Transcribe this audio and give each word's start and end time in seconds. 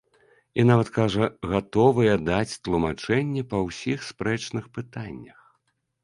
І 0.61 0.63
нават, 0.67 0.87
кажа, 0.93 1.25
гатовыя 1.51 2.13
даць 2.29 2.55
тлумачэнні 2.67 3.43
па 3.51 3.57
ўсіх 3.67 3.99
спрэчных 4.07 4.65
пытаннях. 4.79 5.39